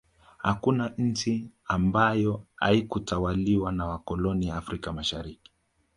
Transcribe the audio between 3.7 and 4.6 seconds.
na wakoloni